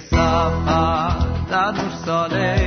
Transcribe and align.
سفر 0.00 1.10
در 1.50 1.72
نور 1.72 1.90
سالکم 2.04 2.57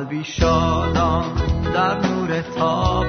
قلبی 0.00 0.24
شادان 0.24 1.34
در 1.74 2.00
نور 2.00 2.42
تابان 2.42 2.99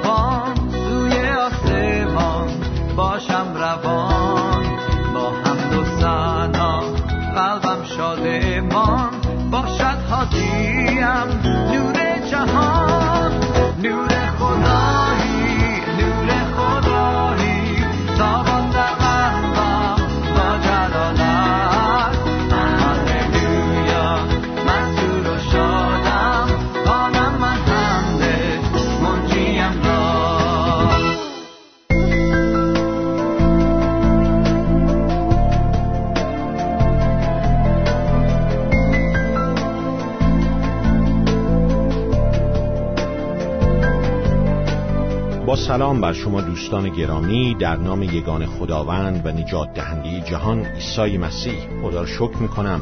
با 45.52 45.56
سلام 45.56 46.00
بر 46.00 46.12
شما 46.12 46.40
دوستان 46.40 46.88
گرامی 46.88 47.54
در 47.54 47.76
نام 47.76 48.02
یگان 48.02 48.46
خداوند 48.46 49.26
و 49.26 49.30
نجات 49.30 49.74
دهنده 49.74 50.20
جهان 50.20 50.66
عیسی 50.66 51.18
مسیح. 51.18 51.82
خدا 51.82 52.00
را 52.00 52.06
شکر 52.06 52.36
می 52.36 52.48
کنم 52.48 52.80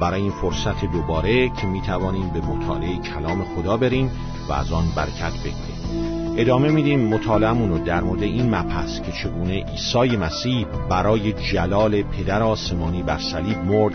برای 0.00 0.22
این 0.22 0.30
فرصت 0.30 0.84
دوباره 0.92 1.48
که 1.48 1.66
می 1.66 1.80
توانیم 1.80 2.30
به 2.30 2.40
مطالعه 2.40 2.96
کلام 2.98 3.44
خدا 3.44 3.76
بریم 3.76 4.10
و 4.48 4.52
از 4.52 4.72
آن 4.72 4.84
برکت 4.96 5.32
بگیریم. 5.32 6.34
ادامه 6.36 6.68
میدیم 6.68 7.08
مطالعهمون 7.08 7.70
رو 7.70 7.78
در 7.78 8.00
مورد 8.00 8.22
این 8.22 8.54
مبحث 8.54 9.00
که 9.00 9.12
چگونه 9.12 9.64
عیسی 9.64 10.16
مسیح 10.16 10.66
برای 10.90 11.32
جلال 11.32 12.02
پدر 12.02 12.42
آسمانی 12.42 13.02
بر 13.02 13.18
صلیب 13.18 13.58
مرد 13.58 13.94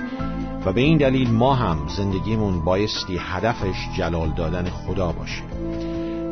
و 0.65 0.73
به 0.73 0.81
این 0.81 0.97
دلیل 0.97 1.31
ما 1.31 1.53
هم 1.53 1.77
زندگیمون 1.97 2.65
بایستی 2.65 3.17
هدفش 3.17 3.75
جلال 3.97 4.29
دادن 4.29 4.69
خدا 4.69 5.11
باشه. 5.11 5.43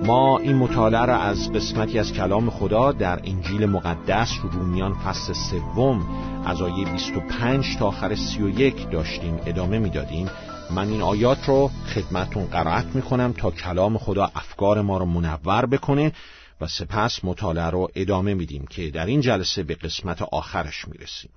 ما 0.05 0.37
این 0.37 0.55
مطالعه 0.55 1.05
را 1.05 1.17
از 1.17 1.51
قسمتی 1.51 1.99
از 1.99 2.13
کلام 2.13 2.49
خدا 2.49 2.91
در 2.91 3.19
انجیل 3.23 3.65
مقدس 3.65 4.29
رومیان 4.51 4.93
فصل 4.93 5.33
سوم 5.33 6.07
از 6.45 6.61
آیه 6.61 6.85
25 6.91 7.77
تا 7.77 7.87
آخر 7.87 8.15
31 8.15 8.89
داشتیم 8.89 9.39
ادامه 9.45 9.79
می‌دادیم. 9.79 10.29
من 10.71 10.87
این 10.87 11.01
آیات 11.01 11.49
رو 11.49 11.71
خدمتون 11.95 12.45
قرائت 12.45 12.85
می‌کنم 12.85 13.33
تا 13.37 13.51
کلام 13.51 13.97
خدا 13.97 14.31
افکار 14.35 14.81
ما 14.81 14.97
رو 14.97 15.05
منور 15.05 15.65
بکنه 15.65 16.11
و 16.61 16.67
سپس 16.67 17.25
مطالعه 17.25 17.69
رو 17.69 17.87
ادامه 17.95 18.33
میدیم 18.33 18.65
که 18.69 18.89
در 18.89 19.05
این 19.05 19.21
جلسه 19.21 19.63
به 19.63 19.75
قسمت 19.75 20.21
آخرش 20.21 20.87
می‌رسیم. 20.87 21.31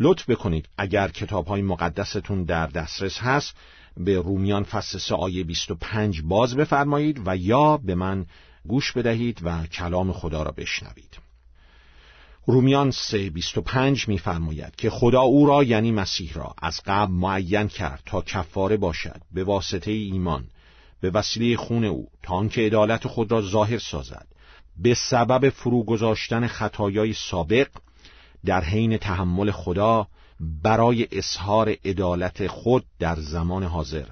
لطف 0.00 0.30
بکنید 0.30 0.68
اگر 0.78 1.08
کتاب 1.08 1.46
های 1.46 1.62
مقدستون 1.62 2.44
در 2.44 2.66
دسترس 2.66 3.18
هست 3.18 3.54
به 3.96 4.16
رومیان 4.16 4.64
فصل 4.64 4.98
3 4.98 5.14
آیه 5.14 5.44
25 5.44 6.22
باز 6.22 6.56
بفرمایید 6.56 7.22
و 7.26 7.36
یا 7.36 7.76
به 7.76 7.94
من 7.94 8.26
گوش 8.68 8.92
بدهید 8.92 9.40
و 9.42 9.66
کلام 9.66 10.12
خدا 10.12 10.42
را 10.42 10.50
بشنوید. 10.50 11.18
رومیان 12.46 12.90
3:25 12.90 14.08
می‌فرماید 14.08 14.76
که 14.76 14.90
خدا 14.90 15.20
او 15.20 15.46
را 15.46 15.64
یعنی 15.64 15.92
مسیح 15.92 16.32
را 16.32 16.54
از 16.58 16.80
قبل 16.86 17.12
معین 17.12 17.68
کرد 17.68 18.02
تا 18.06 18.22
کفاره 18.22 18.76
باشد 18.76 19.20
به 19.32 19.44
واسطه 19.44 19.90
ایمان 19.90 20.44
به 21.00 21.10
وسیله 21.10 21.56
خون 21.56 21.84
او 21.84 22.08
تا 22.22 22.34
آنکه 22.34 22.60
عدالت 22.60 23.06
خود 23.08 23.32
را 23.32 23.42
ظاهر 23.42 23.78
سازد. 23.78 24.26
به 24.76 24.94
سبب 24.94 25.48
فرو 25.48 25.84
گذاشتن 25.84 26.46
خطایای 26.46 27.12
سابق 27.12 27.68
در 28.44 28.64
حین 28.64 28.96
تحمل 28.96 29.50
خدا 29.50 30.06
برای 30.40 31.08
اظهار 31.12 31.76
عدالت 31.84 32.46
خود 32.46 32.84
در 32.98 33.16
زمان 33.16 33.62
حاضر. 33.62 34.06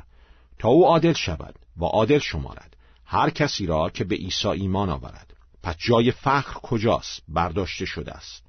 تا 0.59 0.69
او 0.69 0.87
عادل 0.87 1.13
شود 1.13 1.55
و 1.77 1.85
عادل 1.85 2.19
شمارد 2.19 2.77
هر 3.05 3.31
کسی 3.31 3.67
را 3.67 3.91
که 3.91 4.05
به 4.05 4.15
عیسی 4.15 4.49
ایمان 4.49 4.91
آورد. 4.91 5.35
پس 5.63 5.75
جای 5.79 6.11
فخر 6.11 6.61
کجاست؟ 6.63 7.23
برداشته 7.29 7.85
شده 7.85 8.13
است. 8.13 8.43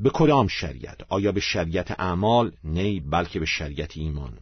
به 0.00 0.10
کدام 0.10 0.48
شریعت؟ 0.48 1.00
آیا 1.08 1.32
به 1.32 1.40
شریعت 1.40 2.00
اعمال؟ 2.00 2.52
نه 2.64 3.00
بلکه 3.00 3.40
به 3.40 3.46
شریعت 3.46 3.96
ایمان. 3.96 4.38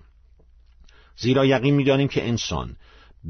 زیرا 1.17 1.47
یقین 1.47 1.75
می‌دانیم 1.75 2.09
که 2.09 2.29
انسان 2.29 2.77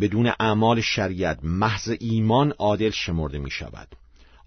بدون 0.00 0.32
اعمال 0.41 0.81
شریعت 0.81 1.38
محض 1.43 1.93
ایمان 2.00 2.50
عادل 2.50 2.90
شمرده 2.90 3.38
می 3.38 3.50
شود 3.50 3.88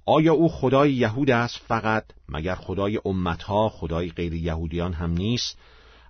آیا 0.10 0.34
او 0.34 0.50
خدای 0.50 0.94
یهود 0.94 1.32
است 1.32 1.58
فقط؟ 1.68 2.06
مگر 2.30 2.56
خدای 2.56 3.00
امتها 3.06 3.70
خدای 3.70 4.10
غیر 4.10 4.34
یهودیان 4.34 4.94
هم 4.94 5.12
نیست؟ 5.12 5.58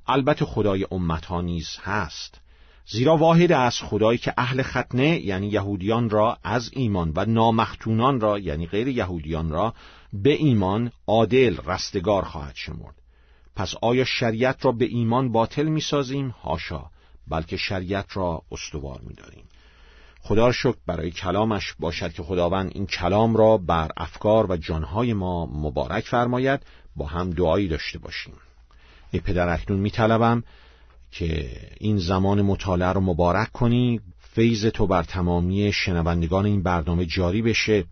البته 0.08 0.46
خدای 0.46 0.88
امتها 0.92 1.42
نیز 1.42 1.78
هست. 1.82 2.42
زیرا 2.86 3.18
واحد 3.18 3.52
است 3.52 3.84
خدایی 3.84 4.18
که 4.18 4.34
اهل 4.38 4.62
ختنه 4.62 5.26
یعنی 5.26 5.48
یهودیان 5.48 6.10
را 6.10 6.38
از 6.44 6.70
ایمان 6.74 7.14
و 7.16 7.26
نامختونان 7.26 8.20
را 8.20 8.40
یعنی 8.40 8.68
غیر 8.68 8.88
یهودیان 8.88 9.50
را 9.50 9.74
به 10.14 10.34
ایمان 10.34 10.92
عادل 11.08 11.58
رستگار 11.66 12.26
خواهد 12.26 12.56
شمرد. 12.56 12.96
پس 13.56 13.76
آیا 13.82 14.06
شریعت 14.06 14.66
را 14.66 14.72
به 14.72 14.86
ایمان 14.86 15.32
باطل 15.32 15.68
می 15.68 15.82
سازیم؟ 15.82 16.30
هاشا. 16.30 16.86
بلکه 17.28 17.58
شریعت 17.58 18.18
را 18.18 18.42
استوار 18.52 19.02
می 19.02 19.14
داریم. 19.14 19.44
خدا 20.28 20.46
را 20.46 20.52
شکر 20.52 20.76
برای 20.86 21.12
کلامش 21.12 21.74
باشد 21.80 22.14
که 22.14 22.24
خداوند 22.24 22.72
این 22.76 22.86
کلام 22.86 23.36
را 23.36 23.58
بر 23.58 23.92
افکار 23.98 24.52
و 24.52 24.58
جانهای 24.58 25.14
ما 25.14 25.46
مبارک 25.46 26.04
فرماید 26.04 26.60
با 26.96 27.06
هم 27.06 27.30
دعایی 27.30 27.68
داشته 27.68 28.00
باشیم. 28.00 28.34
ای 29.12 29.20
پدر 29.20 29.50
اکنون 29.50 29.80
می 29.80 29.92
طلبم 29.92 30.44
که 31.12 31.52
این 31.80 31.98
زمان 31.98 32.42
مطالعه 32.42 32.90
رو 32.90 33.02
مبارک 33.02 33.52
کنی 33.52 34.02
فیض 34.20 34.66
تو 34.66 34.88
بر 34.88 35.04
تمامی 35.04 35.72
شنوندگان 35.74 36.46
این 36.46 36.64
برنامه 36.64 37.06
جاری 37.06 37.42
بشه 37.42 37.84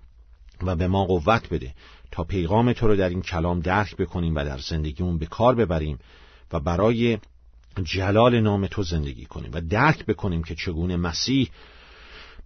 و 0.63 0.75
به 0.75 0.87
ما 0.87 1.05
قوت 1.05 1.49
بده 1.49 1.73
تا 2.11 2.23
پیغام 2.23 2.73
تو 2.73 2.87
رو 2.87 2.95
در 2.95 3.09
این 3.09 3.21
کلام 3.21 3.59
درک 3.59 3.95
بکنیم 3.95 4.35
و 4.35 4.45
در 4.45 4.57
زندگیمون 4.57 5.17
به 5.17 5.25
کار 5.25 5.55
ببریم 5.55 5.99
و 6.53 6.59
برای 6.59 7.17
جلال 7.83 8.39
نام 8.39 8.67
تو 8.67 8.83
زندگی 8.83 9.25
کنیم 9.25 9.51
و 9.53 9.61
درک 9.61 10.05
بکنیم 10.05 10.43
که 10.43 10.55
چگونه 10.55 10.97
مسیح 10.97 11.49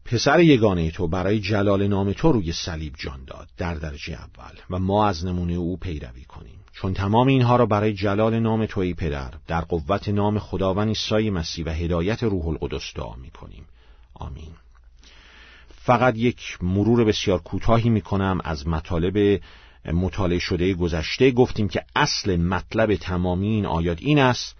پسر 0.05 0.39
یگانه 0.39 0.91
تو 0.91 1.07
برای 1.07 1.39
جلال 1.39 1.87
نام 1.87 2.13
تو 2.13 2.31
روی 2.31 2.51
صلیب 2.51 2.93
جان 2.97 3.25
داد 3.27 3.47
در 3.57 3.73
درجه 3.73 4.13
اول 4.13 4.55
و 4.69 4.79
ما 4.79 5.07
از 5.07 5.25
نمونه 5.25 5.53
او 5.53 5.77
پیروی 5.77 6.23
کنیم. 6.23 6.59
چون 6.73 6.93
تمام 6.93 7.27
اینها 7.27 7.55
را 7.55 7.65
برای 7.65 7.93
جلال 7.93 8.39
نام 8.39 8.65
تو 8.65 8.79
ای 8.79 8.93
پدر 8.93 9.33
در 9.47 9.61
قوت 9.61 10.09
نام 10.09 10.39
خداوند 10.39 10.87
عیسی 10.87 11.29
مسیح 11.29 11.65
و 11.65 11.69
هدایت 11.69 12.23
روح 12.23 12.47
القدس 12.47 12.93
دعا 12.95 13.15
می 13.15 13.31
کنیم. 13.31 13.65
آمین. 14.13 14.51
فقط 15.81 16.17
یک 16.17 16.57
مرور 16.61 17.03
بسیار 17.03 17.39
کوتاهی 17.39 17.89
می 17.89 18.01
کنم. 18.01 18.39
از 18.43 18.67
مطالب 18.67 19.41
مطالعه 19.85 20.39
شده 20.39 20.73
گذشته 20.73 21.31
گفتیم 21.31 21.67
که 21.67 21.85
اصل 21.95 22.35
مطلب 22.35 22.95
تمامی 22.95 23.47
این 23.47 23.65
آیات 23.65 23.97
این 24.01 24.19
است 24.19 24.55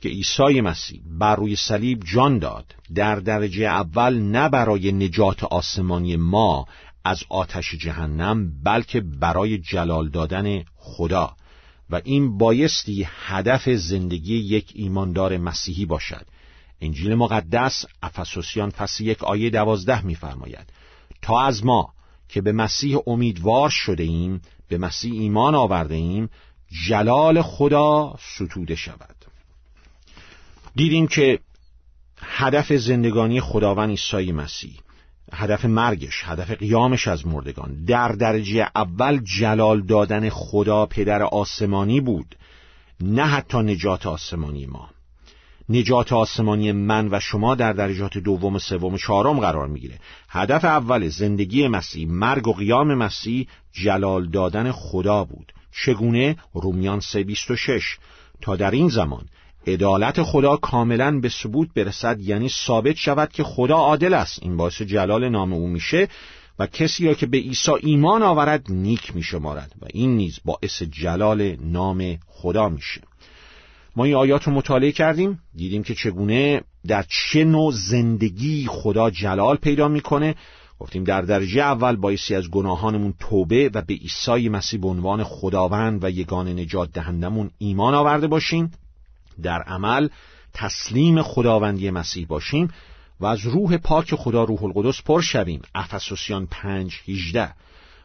که 0.00 0.08
عیسی 0.08 0.60
مسیح 0.60 1.02
بر 1.18 1.36
روی 1.36 1.56
صلیب 1.56 2.04
جان 2.04 2.38
داد. 2.38 2.74
در 2.94 3.16
درجه 3.16 3.64
اول 3.64 4.18
نه 4.18 4.48
برای 4.48 4.92
نجات 4.92 5.44
آسمانی 5.44 6.16
ما 6.16 6.66
از 7.04 7.24
آتش 7.28 7.74
جهنم 7.74 8.62
بلکه 8.62 9.00
برای 9.00 9.58
جلال 9.58 10.08
دادن 10.08 10.64
خدا. 10.76 11.36
و 11.90 12.00
این 12.04 12.38
بایستی 12.38 13.06
هدف 13.26 13.68
زندگی 13.68 14.36
یک 14.36 14.72
ایماندار 14.74 15.36
مسیحی 15.36 15.86
باشد. 15.86 16.26
انجیل 16.80 17.14
مقدس 17.14 17.84
افسوسیان 18.02 18.70
فصل 18.70 19.04
یک 19.04 19.24
آیه 19.24 19.50
دوازده 19.50 20.06
می‌فرماید 20.06 20.72
تا 21.22 21.40
از 21.40 21.64
ما 21.64 21.92
که 22.28 22.40
به 22.40 22.52
مسیح 22.52 22.98
امیدوار 23.06 23.70
شده 23.70 24.02
ایم 24.02 24.42
به 24.68 24.78
مسیح 24.78 25.12
ایمان 25.12 25.54
آورده 25.54 25.94
ایم 25.94 26.30
جلال 26.88 27.42
خدا 27.42 28.14
ستوده 28.34 28.74
شود. 28.74 29.17
دیدیم 30.78 31.06
که 31.06 31.38
هدف 32.22 32.72
زندگانی 32.72 33.40
خداوند 33.40 33.90
عیسی 33.90 34.32
مسیح 34.32 34.80
هدف 35.32 35.64
مرگش 35.64 36.22
هدف 36.24 36.50
قیامش 36.50 37.08
از 37.08 37.26
مردگان 37.26 37.84
در 37.84 38.08
درجه 38.08 38.70
اول 38.76 39.20
جلال 39.38 39.80
دادن 39.80 40.28
خدا 40.28 40.86
پدر 40.86 41.22
آسمانی 41.22 42.00
بود 42.00 42.36
نه 43.00 43.24
حتی 43.24 43.58
نجات 43.58 44.06
آسمانی 44.06 44.66
ما. 44.66 44.90
نجات 45.68 46.12
آسمانی 46.12 46.72
من 46.72 47.08
و 47.10 47.20
شما 47.20 47.54
در 47.54 47.72
درجات 47.72 48.18
دوم 48.18 48.58
سوم 48.58 48.96
چهارم 48.96 49.40
قرار 49.40 49.68
می‌گیره. 49.68 49.98
هدف 50.28 50.64
اول 50.64 51.08
زندگی 51.08 51.68
مسیح 51.68 52.08
مرگ 52.08 52.48
و 52.48 52.52
قیام 52.52 52.94
مسیح 52.94 53.48
جلال 53.72 54.28
دادن 54.28 54.72
خدا 54.72 55.24
بود. 55.24 55.52
چگونه؟ 55.84 56.36
رومیان 56.54 57.00
326 57.00 57.98
تا 58.40 58.56
در 58.56 58.70
این 58.70 58.88
زمان 58.88 59.26
عدالت 59.66 60.22
خدا 60.22 60.56
کاملا 60.56 61.20
به 61.20 61.28
ثبوت 61.28 61.68
برسد 61.74 62.20
یعنی 62.20 62.48
ثابت 62.48 62.96
شود 62.96 63.32
که 63.32 63.44
خدا 63.44 63.76
عادل 63.76 64.14
است. 64.14 64.38
این 64.42 64.56
باعث 64.56 64.82
جلال 64.82 65.28
نام 65.28 65.52
او 65.52 65.68
میشه 65.68 66.08
و 66.58 66.66
کسی 66.66 67.06
را 67.06 67.14
که 67.14 67.26
به 67.26 67.38
عیسی 67.38 67.72
ایمان 67.80 68.22
آورد 68.22 68.66
نیک 68.68 69.16
میشمارد 69.16 69.72
و 69.82 69.86
این 69.94 70.16
نیز 70.16 70.40
باعث 70.44 70.82
جلال 70.82 71.56
نام 71.56 72.18
خدا 72.26 72.68
میشه. 72.68 73.00
ما 73.96 74.04
این 74.04 74.14
آیات 74.14 74.44
رو 74.44 74.52
مطالعه 74.52 74.92
کردیم 74.92 75.40
دیدیم 75.54 75.82
که 75.82 75.94
چگونه 75.94 76.62
در 76.86 77.04
چه 77.08 77.44
نوع 77.44 77.72
زندگی 77.72 78.66
خدا 78.70 79.10
جلال 79.10 79.56
پیدا 79.56 79.88
می‌کنه. 79.88 80.34
گفتیم 80.78 81.04
در 81.04 81.22
درجه 81.22 81.60
اول 81.60 81.96
بایستی 81.96 82.34
از 82.34 82.50
گناهانمون 82.50 83.14
توبه 83.20 83.70
و 83.74 83.82
به 83.82 83.94
عیسی 83.94 84.48
مسیح 84.48 84.80
به 84.80 84.88
عنوان 84.88 85.24
خداوند 85.24 86.04
و 86.04 86.10
یگان 86.10 86.48
نجات 86.48 86.92
دهندمون 86.92 87.50
ایمان 87.58 87.94
آورده 87.94 88.26
باشیم. 88.26 88.70
در 89.42 89.62
عمل 89.62 90.08
تسلیم 90.54 91.22
خداوندی 91.22 91.90
مسیح 91.90 92.26
باشیم 92.26 92.68
و 93.20 93.26
از 93.26 93.46
روح 93.46 93.76
پاک 93.76 94.14
خدا 94.14 94.44
روح 94.44 94.64
القدس 94.64 95.02
پر 95.02 95.20
شویم. 95.20 95.62
افسوسیان 95.74 96.46
پنج 96.46 96.94
هیجده 97.04 97.54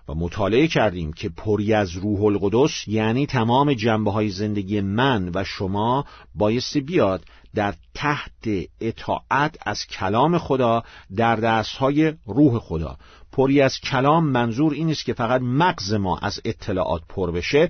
و 0.09 0.13
مطالعه 0.13 0.67
کردیم 0.67 1.13
که 1.13 1.29
پری 1.29 1.73
از 1.73 1.91
روح 1.91 2.23
القدس 2.23 2.87
یعنی 2.87 3.25
تمام 3.25 3.73
جنبه 3.73 4.11
های 4.11 4.29
زندگی 4.29 4.81
من 4.81 5.31
و 5.35 5.43
شما 5.43 6.05
بایستی 6.35 6.81
بیاد 6.81 7.25
در 7.55 7.73
تحت 7.93 8.69
اطاعت 8.81 9.57
از 9.65 9.85
کلام 9.87 10.37
خدا 10.37 10.83
در 11.15 11.35
دست 11.35 11.75
های 11.75 12.13
روح 12.25 12.59
خدا. 12.59 12.97
پری 13.31 13.61
از 13.61 13.79
کلام 13.79 14.25
منظور 14.25 14.73
این 14.73 14.89
است 14.89 15.05
که 15.05 15.13
فقط 15.13 15.41
مغز 15.41 15.93
ما 15.93 16.17
از 16.17 16.41
اطلاعات 16.45 17.01
پر 17.09 17.31
بشه. 17.31 17.69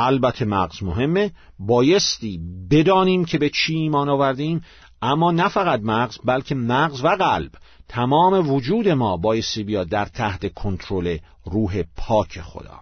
البته 0.00 0.44
مغز 0.44 0.82
مهمه 0.82 1.30
بایستی 1.58 2.40
بدانیم 2.70 3.24
که 3.24 3.38
به 3.38 3.50
چی 3.50 3.74
ایمان 3.74 4.08
آوردیم 4.08 4.64
اما 5.02 5.30
نه 5.30 5.48
فقط 5.48 5.80
مغز 5.80 6.18
بلکه 6.24 6.54
مغز 6.54 7.04
و 7.04 7.08
قلب. 7.08 7.50
تمام 7.88 8.50
وجود 8.50 8.88
ما 8.88 9.16
بایستی 9.16 9.62
بیاد 9.62 9.88
در 9.88 10.04
تحت 10.04 10.54
کنترل 10.54 11.18
روح 11.44 11.82
پاک 11.96 12.40
خدا. 12.40 12.80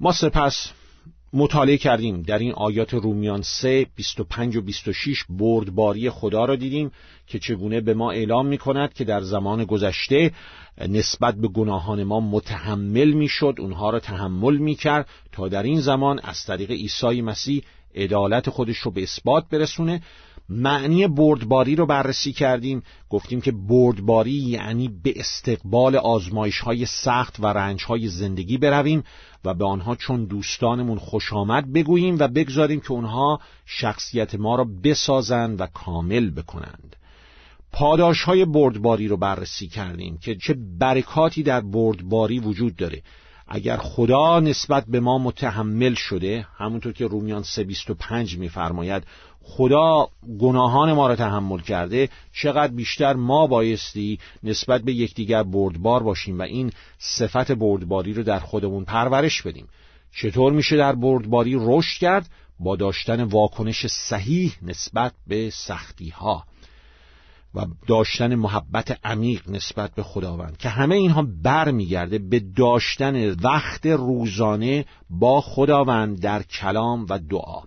ما 0.00 0.12
سپس 0.12 0.72
مطالعه 1.32 1.76
کردیم. 1.76 2.22
در 2.22 2.38
این 2.38 2.52
آیات 2.52 2.94
رومیان 2.94 3.42
3 3.42 3.86
25 3.96 4.56
و 4.56 4.60
26 4.60 5.24
بردباری 5.30 6.10
خدا 6.10 6.44
را 6.44 6.56
دیدیم 6.56 6.90
که 7.26 7.38
چگونه 7.38 7.80
به 7.80 7.94
ما 7.94 8.10
اعلام 8.10 8.46
می 8.46 8.58
کند 8.58 8.92
که 8.92 9.04
در 9.04 9.20
زمان 9.20 9.64
گذشته 9.64 10.32
نسبت 10.88 11.34
به 11.34 11.48
گناهان 11.48 12.04
ما 12.04 12.20
متحمل 12.20 13.12
می 13.12 13.28
شد 13.28 13.54
اونها 13.58 13.90
را 13.90 14.00
تحمل 14.00 14.56
می 14.56 14.74
کرد 14.74 15.08
تا 15.32 15.48
در 15.48 15.62
این 15.62 15.80
زمان 15.80 16.20
از 16.22 16.44
طریق 16.44 16.70
عیسی 16.70 17.22
مسیح 17.22 17.62
عدالت 17.94 18.50
خودش 18.50 18.78
رو 18.78 18.90
به 18.90 19.02
اثبات 19.02 19.44
برسونه. 19.50 20.02
معنی 20.48 21.08
بردباری 21.08 21.76
رو 21.76 21.86
بررسی 21.86 22.32
کردیم. 22.32 22.82
گفتیم 23.10 23.40
که 23.40 23.52
بردباری 23.52 24.30
یعنی 24.30 24.90
به 25.02 25.12
استقبال 25.16 25.96
آزمایش 25.96 26.60
های 26.60 26.86
سخت 26.86 27.36
و 27.40 27.46
رنج 27.46 27.84
های 27.84 28.08
زندگی 28.08 28.58
برویم. 28.58 29.04
و 29.44 29.54
به 29.54 29.64
آنها 29.64 29.96
چون 29.96 30.24
دوستانمون 30.24 30.98
خوش 30.98 31.32
آمد 31.32 31.72
بگوییم 31.72 32.16
و 32.18 32.28
بگذاریم 32.28 32.80
که 32.80 32.92
اونها 32.92 33.40
شخصیت 33.66 34.34
ما 34.34 34.56
را 34.56 34.66
بسازند 34.84 35.60
و 35.60 35.66
کامل 35.66 36.30
بکنند. 36.30 36.96
پاداش 37.72 38.22
های 38.22 38.44
بردباری 38.44 39.08
رو 39.08 39.16
بررسی 39.16 39.68
کردیم 39.68 40.18
که 40.18 40.34
چه 40.34 40.56
برکاتی 40.78 41.42
در 41.42 41.60
بردباری 41.60 42.38
وجود 42.38 42.76
داره. 42.76 43.02
اگر 43.48 43.76
خدا 43.76 44.40
نسبت 44.40 44.84
به 44.88 45.00
ما 45.00 45.18
متحمل 45.18 45.94
شده 45.94 46.46
همونطور 46.56 46.92
که 46.92 47.06
رومیان 47.06 47.42
325 47.42 48.38
میفرماید 48.38 49.02
خدا 49.42 50.08
گناهان 50.40 50.92
ما 50.92 51.08
را 51.08 51.16
تحمل 51.16 51.60
کرده 51.60 52.08
چقدر 52.32 52.72
بیشتر 52.72 53.12
ما 53.12 53.46
بایستی 53.46 54.18
نسبت 54.42 54.82
به 54.82 54.92
یکدیگر 54.92 55.42
بردبار 55.42 56.02
باشیم 56.02 56.38
و 56.38 56.42
این 56.42 56.72
صفت 56.98 57.52
بردباری 57.52 58.12
رو 58.12 58.22
در 58.22 58.38
خودمون 58.38 58.84
پرورش 58.84 59.42
بدیم. 59.42 59.68
چطور 60.14 60.52
میشه 60.52 60.76
در 60.76 60.92
بردباری 60.92 61.56
رشد 61.60 62.00
کرد؟ 62.00 62.30
با 62.60 62.76
داشتن 62.76 63.22
واکنش 63.22 63.86
صحیح 63.86 64.52
نسبت 64.62 65.12
به 65.26 65.50
سختی 65.50 66.08
ها 66.08 66.44
و 67.54 67.66
داشتن 67.86 68.34
محبت 68.34 68.98
عمیق 69.04 69.50
نسبت 69.50 69.94
به 69.94 70.02
خداوند 70.02 70.56
که 70.56 70.68
همه 70.68 70.94
اینها 70.94 71.26
بر 71.42 71.70
میگرده 71.70 72.18
به 72.18 72.40
داشتن 72.40 73.30
وقت 73.30 73.86
روزانه 73.86 74.84
با 75.10 75.40
خداوند 75.40 76.20
در 76.20 76.42
کلام 76.42 77.06
و 77.08 77.18
دعا. 77.18 77.62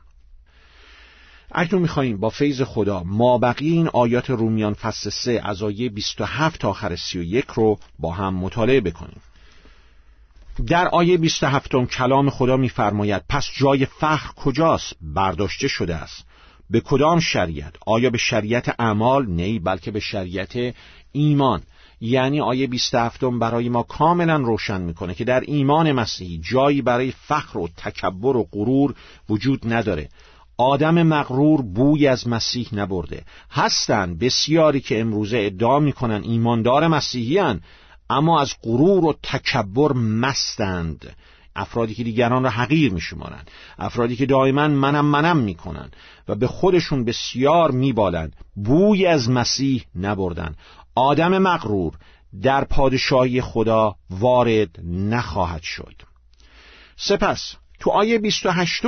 اکنون 1.51 1.81
میخواییم 1.81 2.17
با 2.17 2.29
فیض 2.29 2.61
خدا 2.61 3.03
ما 3.03 3.38
بقیه 3.38 3.71
این 3.71 3.88
آیات 3.88 4.29
رومیان 4.29 4.73
فصل 4.73 5.09
3 5.09 5.41
از 5.43 5.63
آیه 5.63 5.89
27 5.89 6.59
تا 6.59 6.69
آخر 6.69 6.95
31 6.95 7.45
رو 7.45 7.79
با 8.00 8.11
هم 8.11 8.33
مطالعه 8.33 8.81
بکنیم. 8.81 9.21
در 10.67 10.88
آیه 10.88 11.17
27 11.17 11.85
کلام 11.85 12.29
خدا 12.29 12.57
میفرماید 12.57 13.23
پس 13.29 13.47
جای 13.53 13.85
فخر 13.85 14.33
کجاست؟ 14.35 14.93
برداشته 15.01 15.67
شده 15.67 15.95
است. 15.95 16.25
به 16.71 16.79
کدام 16.79 17.19
شریعت؟ 17.19 17.73
آیا 17.87 18.09
به 18.09 18.17
شریعت 18.17 18.75
اعمال؟ 18.79 19.25
نه 19.25 19.59
بلکه 19.59 19.91
به 19.91 19.99
شریعت 19.99 20.75
ایمان. 21.11 21.61
یعنی 22.01 22.41
آیه 22.41 22.67
27 22.67 23.23
برای 23.23 23.69
ما 23.69 23.83
کاملا 23.83 24.35
روشن 24.35 24.81
می‌کنه 24.81 25.13
که 25.13 25.23
در 25.23 25.39
ایمان 25.39 25.91
مسیحی 25.91 26.41
جایی 26.51 26.81
برای 26.81 27.11
فخر 27.11 27.57
و 27.57 27.67
تکبر 27.77 28.35
و 28.35 28.47
غرور 28.51 28.95
وجود 29.29 29.73
نداره. 29.73 30.09
آدم 30.57 31.03
مغرور 31.03 31.61
بوی 31.61 32.07
از 32.07 32.27
مسیح 32.27 32.67
نبرده. 32.73 33.23
هستند 33.51 34.19
بسیاری 34.19 34.79
که 34.79 34.99
امروزه 34.99 35.37
ادعا 35.37 35.79
می‌کنن 35.79 36.23
ایماندار 36.23 36.87
مسیحیان 36.87 37.61
اما 38.09 38.41
از 38.41 38.53
غرور 38.63 39.05
و 39.05 39.13
تکبر 39.23 39.93
مستند. 39.93 41.15
افرادی 41.55 41.93
که 41.93 42.03
دیگران 42.03 42.43
را 42.43 42.50
حقیر 42.50 42.93
میشمارند. 42.93 43.51
افرادی 43.79 44.15
که 44.15 44.25
دائما 44.25 44.67
منم 44.67 45.05
منم 45.05 45.38
می‌کنند 45.38 45.96
و 46.27 46.36
به 46.36 46.48
خودشون 46.48 47.05
بسیار 47.05 47.72
میبالند. 47.72 48.36
بوی 48.55 49.05
از 49.05 49.29
مسیح 49.29 49.84
نبردن 49.96 50.55
آدم 50.96 51.38
مغرور 51.38 51.93
در 52.41 52.63
پادشاهی 52.63 53.41
خدا 53.41 53.96
وارد 54.10 54.79
نخواهد 54.86 55.62
شد. 55.62 55.96
سپس 56.96 57.55
تو 57.79 57.91
آیه 57.91 58.20
28 58.20 58.86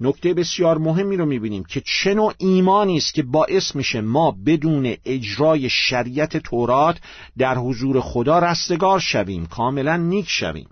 نکته 0.00 0.34
بسیار 0.34 0.78
مهمی 0.78 1.16
رو 1.16 1.26
می‌بینیم 1.26 1.64
که 1.64 1.82
چه 1.84 2.14
نوع 2.14 2.34
ایمانی 2.38 2.96
است 2.96 3.14
که 3.14 3.22
باعث 3.22 3.74
میشه 3.74 4.00
ما 4.00 4.36
بدون 4.46 4.96
اجرای 5.04 5.70
شریعت 5.70 6.36
تورات 6.36 6.98
در 7.38 7.58
حضور 7.58 8.00
خدا 8.00 8.38
رستگار 8.38 9.00
شویم 9.00 9.46
کاملا 9.46 9.96
نیک 9.96 10.26
شویم. 10.28 10.68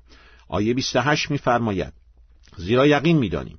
آیه 0.55 0.75
28 0.75 1.31
میفرماید 1.31 1.93
زیرا 2.57 2.87
یقین 2.87 3.19
می‌دانیم 3.19 3.59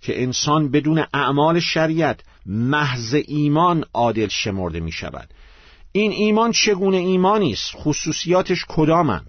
که 0.00 0.22
انسان 0.22 0.70
بدون 0.70 1.04
اعمال 1.14 1.60
شریعت 1.60 2.20
محض 2.46 3.16
ایمان 3.28 3.84
عادل 3.94 4.28
شمرده 4.28 4.80
می 4.80 4.92
شود 4.92 5.28
این 5.92 6.12
ایمان 6.12 6.52
چگونه 6.52 6.96
ایمانی 6.96 7.52
است؟ 7.52 7.72
خصوصیاتش 7.74 8.64
کدامن؟ 8.68 9.20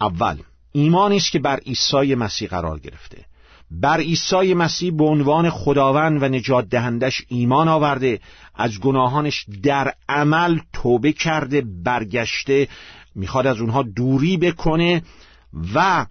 اول 0.00 0.36
ایمانی 0.72 1.16
است 1.16 1.32
که 1.32 1.38
بر 1.38 1.56
عیسی 1.56 2.14
مسیح 2.14 2.48
قرار 2.48 2.78
گرفته. 2.78 3.24
بر 3.70 4.00
عیسی 4.00 4.54
مسیح 4.54 4.92
به 4.96 5.04
عنوان 5.04 5.50
خداوند 5.50 6.22
و 6.22 6.28
نجات 6.28 6.68
دهندش 6.68 7.22
ایمان 7.28 7.68
آورده 7.68 8.20
از 8.54 8.80
گناهانش 8.80 9.46
در 9.62 9.94
عمل 10.08 10.58
توبه 10.72 11.12
کرده 11.12 11.62
برگشته 11.84 12.68
می‌خواد 13.14 13.46
از 13.46 13.60
اونها 13.60 13.82
دوری 13.82 14.36
بکنه 14.36 15.02
و 15.74 16.06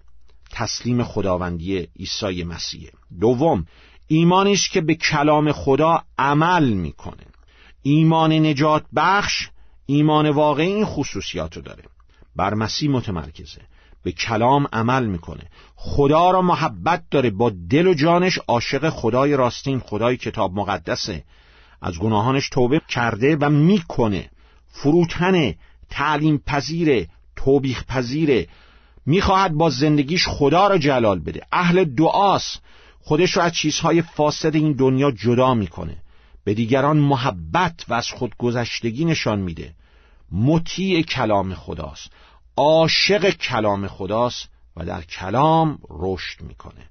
تسلیم 0.52 1.02
خداوندی 1.02 1.88
عیسی 1.98 2.44
مسیح. 2.44 2.90
دوم 3.20 3.66
ایمانیش 4.06 4.68
که 4.68 4.80
به 4.80 4.94
کلام 4.94 5.52
خدا 5.52 6.02
عمل 6.18 6.72
می‌کنه. 6.72 7.26
ایمان 7.82 8.32
نجات 8.32 8.84
بخش 8.96 9.48
ایمان 9.86 10.30
واقعی 10.30 10.72
این 10.72 10.84
خصوصیات 10.84 11.58
داره. 11.58 11.82
بر 12.36 12.54
مسیح 12.54 12.90
متمرکزه. 12.90 13.60
به 14.02 14.12
کلام 14.12 14.66
عمل 14.72 15.06
می‌کنه. 15.06 15.42
خدا 15.74 16.30
را 16.30 16.42
محبت 16.42 17.02
داره. 17.10 17.30
با 17.30 17.52
دل 17.70 17.86
و 17.86 17.94
جانش 17.94 18.38
عاشق 18.48 18.88
خدای 18.88 19.36
راستین 19.36 19.80
خدای 19.80 20.16
کتاب 20.16 20.54
مقدسه. 20.54 21.24
از 21.82 21.98
گناهانش 21.98 22.48
توبه 22.48 22.80
کرده 22.88 23.36
و 23.36 23.50
می‌کنه. 23.50 24.30
فروتنه 24.68 25.56
تعلیم 25.90 26.38
پذیره 26.46 27.08
توبیخ 27.36 27.84
پذیره. 27.84 28.48
می‌خواهد 29.06 29.52
با 29.52 29.70
زندگیش 29.70 30.28
خدا 30.28 30.66
را 30.66 30.78
جلال 30.78 31.18
بده. 31.18 31.40
اهل 31.52 31.84
دعاست. 31.84 32.62
خودش 33.00 33.32
رو 33.36 33.42
از 33.42 33.52
چیزهای 33.52 34.02
فاسد 34.02 34.54
این 34.54 34.72
دنیا 34.72 35.10
جدا 35.10 35.54
می‌کنه. 35.54 35.96
به 36.44 36.54
دیگران 36.54 36.96
محبت 36.96 37.84
و 37.88 37.94
از 37.94 38.08
خودگذشتگی 38.08 39.04
نشان 39.04 39.38
میده. 39.38 39.74
مطیع 40.32 41.02
کلام 41.02 41.54
خداست. 41.54 42.10
عاشق 42.56 43.30
کلام 43.30 43.86
خداست 43.86 44.48
و 44.76 44.84
در 44.84 45.02
کلام 45.02 45.78
رشد 45.90 46.42
می‌کنه. 46.42 46.88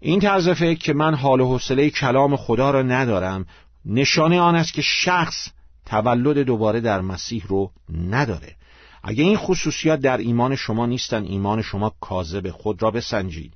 این 0.00 0.20
طرز 0.20 0.48
فکر 0.48 0.78
که 0.78 0.92
من 0.92 1.14
حال 1.14 1.40
و 1.40 1.46
حوصله 1.46 1.90
کلام 1.90 2.36
خدا 2.36 2.70
را 2.70 2.82
ندارم 2.82 3.46
نشانه 3.84 4.40
آن 4.40 4.54
است 4.54 4.72
که 4.72 4.82
شخص 4.82 5.48
تولد 5.86 6.38
دوباره 6.38 6.80
در 6.80 7.00
مسیح 7.00 7.44
رو 7.46 7.70
نداره. 8.10 8.56
اگه 9.02 9.24
این 9.24 9.36
خصوصیات 9.36 10.00
در 10.00 10.16
ایمان 10.16 10.56
شما 10.56 10.86
نیستن 10.86 11.24
ایمان 11.24 11.62
شما 11.62 11.94
کاذب 12.00 12.50
خود 12.50 12.82
را 12.82 12.90
بسنجید. 12.90 13.52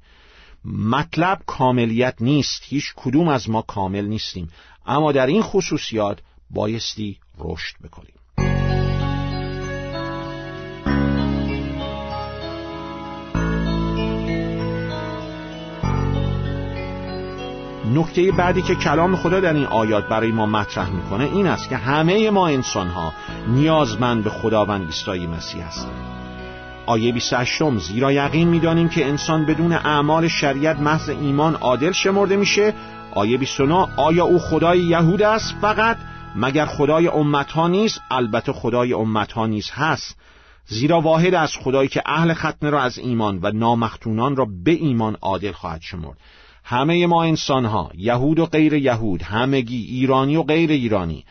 مطلب 0.64 1.42
کاملیت 1.46 2.14
نیست. 2.20 2.62
هیچ 2.64 2.92
کدوم 2.96 3.28
از 3.28 3.50
ما 3.50 3.62
کامل 3.62 4.04
نیستیم. 4.04 4.48
اما 4.86 5.12
در 5.12 5.26
این 5.26 5.42
خصوصیات 5.42 6.18
بایستی 6.50 7.18
رشد 7.38 7.76
بکنیم. 7.82 8.15
نکته 17.94 18.32
بعدی 18.32 18.62
که 18.62 18.74
کلام 18.74 19.16
خدا 19.16 19.40
در 19.40 19.52
این 19.52 19.66
آیات 19.66 20.08
برای 20.08 20.32
ما 20.32 20.46
مطرح 20.46 20.90
می‌کنه 20.90 21.24
این 21.24 21.46
است 21.46 21.68
که 21.68 21.76
همه 21.76 22.30
ما 22.30 22.48
انسان 22.48 22.88
ها 22.88 23.12
نیازمند 23.48 24.24
به 24.24 24.30
خداوند 24.30 24.86
عیسی 24.86 25.26
مسیح 25.26 25.66
هستند 25.66 26.16
آیه 26.86 27.12
28 27.12 27.78
زیرا 27.78 28.12
یقین 28.12 28.48
می‌دانیم 28.48 28.88
که 28.88 29.06
انسان 29.06 29.46
بدون 29.46 29.72
اعمال 29.72 30.28
شریعت 30.28 30.80
محض 30.80 31.08
ایمان 31.08 31.54
عادل 31.54 31.92
شمرده 31.92 32.36
میشه. 32.36 32.74
آیه 33.14 33.38
29 33.38 33.88
آیا 33.96 34.24
او 34.24 34.38
خدای 34.38 34.78
یهود 34.78 35.22
است؟ 35.22 35.54
فقط 35.60 35.96
مگر 36.36 36.66
خدای 36.66 37.08
امت 37.08 37.52
ها 37.52 37.68
نیست؟ 37.68 38.00
البته 38.10 38.52
خدای 38.52 38.92
امت 38.92 39.32
ها 39.32 39.46
نیست 39.46 39.70
هست. 39.72 40.16
زیرا 40.66 41.00
واحد 41.00 41.34
از 41.34 41.56
خدایی 41.56 41.88
که 41.88 42.02
اهل 42.06 42.34
ختنه 42.34 42.70
را 42.70 42.82
از 42.82 42.98
ایمان 42.98 43.38
و 43.42 43.50
نامختونان 43.54 44.36
را 44.36 44.46
به 44.64 44.70
ایمان 44.70 45.16
عادل 45.20 45.52
خواهد 45.52 45.80
شمرد. 45.80 46.16
همه 46.68 47.06
ما 47.06 47.22
انسان 47.24 47.64
ها 47.64 47.90
یهود 47.94 48.38
و 48.38 48.46
غیر 48.46 48.74
یهود 48.74 49.22
همگی 49.22 49.86
ایرانی 49.86 50.36
و 50.36 50.42
غیر 50.42 50.70
ایرانی 50.70 51.24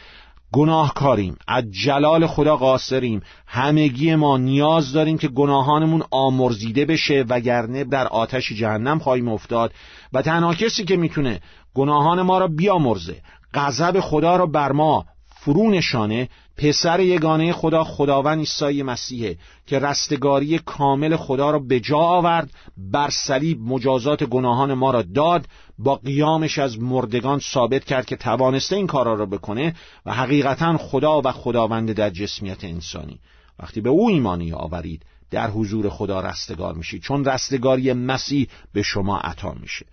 گناهکاریم 0.53 1.37
از 1.47 1.63
جلال 1.71 2.27
خدا 2.27 2.57
قاصریم. 2.57 3.21
همگی 3.47 4.15
ما 4.15 4.37
نیاز 4.37 4.93
داریم 4.93 5.17
که 5.17 5.27
گناهانمون 5.27 6.03
آمرزیده 6.11 6.85
بشه 6.85 7.25
وگرنه 7.29 7.83
در 7.83 8.07
آتش 8.07 8.51
جهنم 8.51 8.99
خواهیم 8.99 9.27
افتاد. 9.27 9.73
و 10.13 10.21
تنها 10.21 10.53
کسی 10.53 10.85
که 10.85 10.97
می‌تونه 10.97 11.39
گناهان 11.73 12.21
ما 12.21 12.37
را 12.37 12.47
بیامرزه 12.47 13.21
غضب 13.53 13.99
خدا 13.99 14.35
را 14.35 14.45
بر 14.45 14.71
ما 14.71 15.05
فرو 15.45 15.69
نشانه 15.69 16.29
پسر 16.57 16.99
یگانه 16.99 17.53
خدا 17.53 17.83
خداوند 17.83 18.39
عیسی 18.39 18.83
مسیحه 18.83 19.37
که 19.67 19.79
رستگاری 19.79 20.59
کامل 20.59 21.15
خدا 21.15 21.51
را 21.51 21.59
به 21.59 21.79
جا 21.79 21.97
آورد 21.97 22.51
بر 22.77 23.09
صلیب 23.09 23.61
مجازات 23.61 24.23
گناهان 24.23 24.73
ما 24.73 24.91
را 24.91 25.01
داد 25.01 25.45
با 25.77 25.95
قیامش 25.95 26.59
از 26.59 26.79
مردگان 26.79 27.39
ثابت 27.39 27.85
کرد 27.85 28.05
که 28.05 28.15
توانسته 28.15 28.75
این 28.75 28.87
کارا 28.87 29.13
را 29.13 29.25
بکنه 29.25 29.75
و 30.05 30.13
حقیقتا 30.13 30.77
خدا 30.77 31.21
و 31.25 31.31
خداوند 31.31 31.91
در 31.91 32.09
جسمیت 32.09 32.63
انسانی. 32.63 33.19
وقتی 33.59 33.81
به 33.81 33.89
او 33.89 34.09
ایمانی 34.09 34.53
آورید 34.53 35.05
در 35.31 35.49
حضور 35.49 35.89
خدا 35.89 36.21
رستگار 36.21 36.73
میشید 36.73 37.01
چون 37.01 37.25
رستگاری 37.25 37.93
مسیح 37.93 38.47
به 38.73 38.81
شما 38.81 39.17
عطا 39.17 39.51
میشه. 39.51 39.85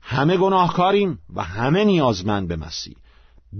همه 0.00 0.36
گناهکاریم 0.36 1.18
و 1.34 1.42
همه 1.42 1.84
نیازمند 1.84 2.48
به 2.48 2.56
مسیح. 2.56 2.94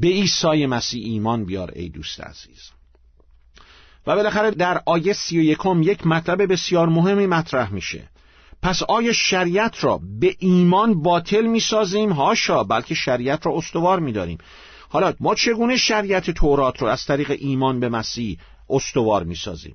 به 0.01 0.09
عیسی 0.09 0.67
مسیح 0.67 1.05
ایمان 1.05 1.45
بیار 1.45 1.71
ای 1.75 1.89
دوست 1.89 2.21
عزیز. 2.21 2.71
و 4.07 4.15
بالاخره 4.17 4.51
در 4.51 4.83
آیه 4.87 5.13
سی 5.13 5.39
و 5.39 5.43
یکم 5.43 5.83
یک 5.83 6.07
مطلب 6.07 6.53
بسیار 6.53 6.89
مهمی 6.89 7.27
مطرح 7.27 7.73
میشه. 7.73 8.09
پس 8.63 8.83
آیا 8.83 9.13
شریعت 9.13 9.85
را 9.85 10.01
به 10.21 10.37
ایمان 10.39 11.03
باطل 11.03 11.47
می‌سازیم؟ 11.47 12.13
هاشا 12.13 12.65
بلکه 12.65 12.95
شریعت 12.95 13.47
را 13.47 13.53
استوار 13.57 14.01
میداریم. 14.01 14.39
حالا 14.89 15.15
ما 15.21 15.35
چگونه 15.35 15.77
شریعت 15.77 16.31
تورات 16.31 16.83
رو 16.83 16.89
از 16.89 17.05
طریق 17.05 17.37
ایمان 17.39 17.81
به 17.81 17.89
مسیح 17.89 18.39
استوار 18.71 19.25
می‌سازیم؟ 19.25 19.75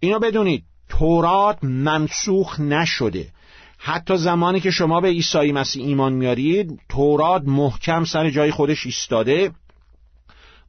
اینو 0.00 0.18
بدونید 0.18 0.64
تورات 0.88 1.58
منسوخ 1.62 2.60
نشده. 2.60 3.32
حتی 3.78 4.16
زمانی 4.16 4.60
که 4.60 4.70
شما 4.70 5.00
به 5.00 5.08
عیسی 5.08 5.52
مسیح 5.52 5.86
ایمان 5.86 6.12
میارید 6.12 6.80
تورات 6.88 7.42
محکم 7.46 8.04
سر 8.04 8.30
جای 8.30 8.50
خودش 8.50 8.86
ایستاده 8.86 9.52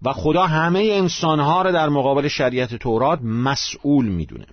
و 0.01 0.13
خدا 0.13 0.47
همه 0.47 0.79
انسانها 0.79 1.61
را 1.61 1.71
در 1.71 1.89
مقابل 1.89 2.27
شریعت 2.27 2.75
تورات 2.75 3.21
مسئول 3.21 4.05
می‌دونه. 4.05 4.45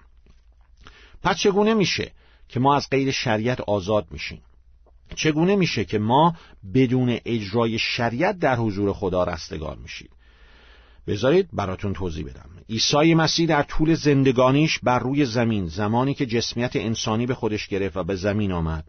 پس 1.22 1.38
چگونه 1.38 1.74
میشه 1.74 2.12
که 2.48 2.60
ما 2.60 2.76
از 2.76 2.88
قید 2.90 3.10
شریعت 3.10 3.60
آزاد 3.60 4.06
میشیم؟ 4.10 4.42
چگونه 5.14 5.56
میشه 5.56 5.84
که 5.84 5.98
ما 5.98 6.34
بدون 6.74 7.18
اجرای 7.24 7.78
شریعت 7.78 8.38
در 8.38 8.56
حضور 8.56 8.92
خدا 8.92 9.24
رستگار 9.24 9.76
میشیم؟ 9.76 10.08
بذارید 11.06 11.48
براتون 11.52 11.92
توضیح 11.92 12.24
بدم. 12.24 12.50
عیسی 12.70 13.14
مسیح 13.14 13.48
در 13.48 13.62
طول 13.62 13.94
زندگانیش 13.94 14.78
بر 14.82 14.98
روی 14.98 15.24
زمین 15.24 15.66
زمانی 15.66 16.14
که 16.14 16.26
جسمیت 16.26 16.76
انسانی 16.76 17.26
به 17.26 17.34
خودش 17.34 17.68
گرفت 17.68 17.96
و 17.96 18.04
به 18.04 18.16
زمین 18.16 18.52
آمد 18.52 18.84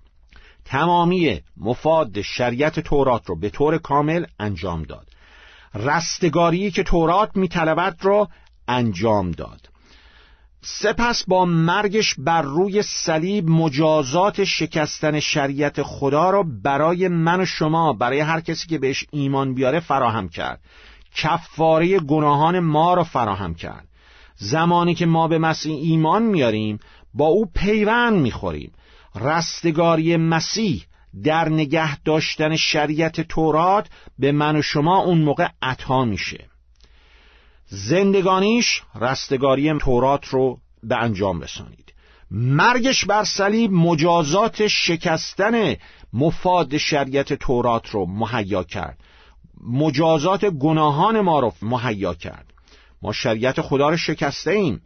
تمامی 0.65 1.41
مفاد 1.57 2.21
شریعت 2.21 2.79
تورات 2.79 3.29
رو 3.29 3.39
به 3.39 3.49
طور 3.49 3.77
کامل 3.77 4.25
انجام 4.39 4.83
داد. 4.83 5.07
رستگاری 5.73 6.71
که 6.71 6.83
تورات 6.83 7.29
میطلبد 7.35 7.97
را 8.01 8.29
انجام 8.67 9.31
داد. 9.31 9.69
سپس 10.61 11.23
با 11.27 11.45
مرگش 11.45 12.15
بر 12.17 12.41
روی 12.41 12.81
صلیب 12.81 13.49
مجازات 13.49 14.43
شکستن 14.43 15.19
شریعت 15.19 15.83
خدا 15.83 16.29
را 16.29 16.43
برای 16.63 17.07
من 17.07 17.41
و 17.41 17.45
شما 17.45 17.93
برای 17.93 18.19
هر 18.19 18.41
کسی 18.41 18.67
که 18.67 18.77
بهش 18.77 19.05
ایمان 19.11 19.53
بیاره 19.53 19.79
فراهم 19.79 20.29
کرد. 20.29 20.61
کفاره 21.17 21.99
گناهان 21.99 22.59
ما 22.59 22.93
را 22.93 23.03
فراهم 23.03 23.55
کرد. 23.55 23.87
زمانی 24.35 24.95
که 24.95 25.05
ما 25.05 25.27
به 25.27 25.37
مسیح 25.37 25.77
ایمان 25.77 26.23
میاریم 26.23 26.79
با 27.13 27.25
او 27.25 27.45
پیوند 27.55 28.21
می‌خوریم. 28.21 28.71
رستگاری 29.15 30.17
مسیح 30.17 30.85
در 31.23 31.49
نگه 31.49 31.99
داشتن 31.99 32.55
شریعت 32.55 33.21
تورات 33.21 33.87
به 34.19 34.31
من 34.31 34.55
و 34.55 34.61
شما 34.61 34.97
اون 34.97 35.17
موقع 35.17 35.47
عطا 35.61 36.05
میشه. 36.05 36.45
زندگانیش 37.65 38.81
رستگاری 38.95 39.73
تورات 39.77 40.27
رو 40.27 40.57
به 40.83 40.97
انجام 40.97 41.41
رسانید. 41.41 41.93
مرگش 42.31 43.05
بر 43.05 43.23
صلیب 43.23 43.71
مجازات 43.71 44.67
شکستن 44.67 45.75
مفاد 46.13 46.77
شریعت 46.77 47.33
تورات 47.33 47.89
رو 47.89 48.05
مهیا 48.05 48.63
کرد. 48.63 48.97
مجازات 49.63 50.45
گناهان 50.45 51.21
ما 51.21 51.39
رو 51.39 51.53
مهیا 51.61 52.13
کرد. 52.13 52.53
ما 53.01 53.11
شریعت 53.13 53.61
خدا 53.61 53.89
رو 53.89 53.97
شکسته 53.97 54.51
ایم. 54.51 54.81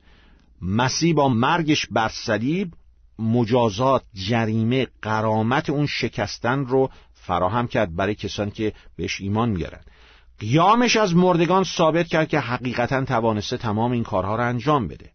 مسیح 0.62 1.14
با 1.14 1.30
مرگش 1.30 1.86
بر 1.92 2.10
صلیب 2.10 2.74
مجازات 3.20 4.04
جریمه 4.14 4.88
قرامت 5.02 5.70
اون 5.70 5.86
شکستن 5.86 6.66
رو 6.66 6.90
فراهم 7.14 7.68
کرد 7.68 7.96
برای 7.96 8.16
کسانی 8.16 8.52
که 8.52 8.74
بهش 8.96 9.22
ایمان 9.22 9.50
میارن 9.50 9.82
قیامش 10.40 10.96
از 10.98 11.16
مردگان 11.16 11.64
ثابت 11.64 12.08
کرد 12.08 12.28
که 12.28 12.40
حقیقتا 12.40 13.06
توانسته 13.06 13.58
تمام 13.58 13.92
این 13.92 14.04
کارها 14.04 14.36
رو 14.36 14.44
انجام 14.44 14.88
بده. 14.88 15.10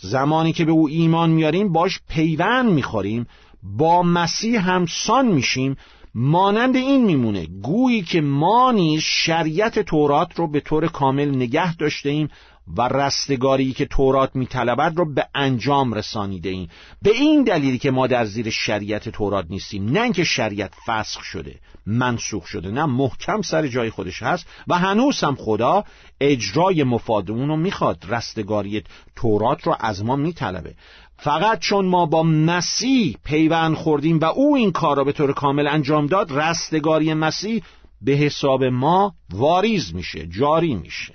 زمانی 0.00 0.52
که 0.52 0.64
به 0.64 0.72
او 0.72 0.88
ایمان 0.88 1.30
میاریم 1.30 1.72
باش 1.72 2.00
پیوند 2.08 2.70
می‌خوریم 2.70 3.26
با 3.62 4.02
مسیح 4.02 4.70
همسان 4.70 5.26
میشیم 5.26 5.76
مانند 6.14 6.76
این 6.76 7.04
میمونه 7.04 7.46
گویی 7.46 8.02
که 8.02 8.20
ما 8.20 8.72
نیز 8.72 9.00
شریعت 9.00 9.78
تورات 9.78 10.38
رو 10.38 10.46
به 10.46 10.60
طور 10.60 10.88
کامل 10.88 11.36
نگه 11.36 11.76
داشته 11.76 12.10
ایم 12.10 12.28
و 12.76 12.88
رستگاری 12.88 13.72
که 13.72 13.86
تورات 13.86 14.30
میطلبد 14.36 14.92
رو 14.96 15.14
به 15.14 15.26
انجام 15.34 15.94
رسانیده 15.94 16.48
ایم. 16.48 16.68
به 17.02 17.10
این 17.10 17.44
دلیلی 17.44 17.78
که 17.78 17.90
ما 17.90 18.06
در 18.06 18.24
زیر 18.24 18.50
شریعت 18.50 19.08
تورات 19.08 19.46
نیستیم. 19.50 19.90
نه 19.90 20.00
اینکه 20.02 20.24
شریعت 20.24 20.72
فسخ 20.86 21.22
شده 21.22 21.60
منسوخ 21.86 22.46
شده 22.46 22.70
نه 22.70 22.84
محکم 22.84 23.42
سر 23.42 23.66
جای 23.66 23.90
خودش 23.90 24.22
هست 24.22 24.46
و 24.68 24.78
هنوز 24.78 25.24
هم 25.24 25.34
خدا 25.34 25.84
اجرای 26.20 26.84
مفاد 26.84 27.30
اون 27.30 27.48
رو 27.48 27.56
می‌خواد. 27.56 28.04
رستگاری 28.08 28.82
تورات 29.16 29.66
رو 29.66 29.76
از 29.80 30.04
ما 30.04 30.16
میطلبه. 30.16 30.74
فقط 31.16 31.58
چون 31.58 31.86
ما 31.86 32.06
با 32.06 32.22
مسیح 32.22 33.16
پیوند 33.24 33.76
خوردیم 33.76 34.18
و 34.18 34.24
او 34.24 34.56
این 34.56 34.72
کار 34.72 34.96
را 34.96 35.04
به 35.04 35.12
طور 35.12 35.32
کامل 35.32 35.66
انجام 35.66 36.06
داد 36.06 36.32
رستگاری 36.32 37.14
مسیح 37.14 37.62
به 38.02 38.12
حساب 38.12 38.64
ما 38.64 39.14
واریز 39.30 39.94
میشه 39.94 40.26
جاری 40.26 40.74
میشه. 40.74 41.14